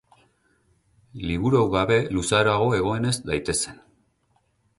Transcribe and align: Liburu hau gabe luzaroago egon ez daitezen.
Liburu 1.25 1.59
hau 1.59 1.67
gabe 1.75 1.99
luzaroago 2.15 2.67
egon 2.79 3.07
ez 3.11 3.13
daitezen. 3.31 3.79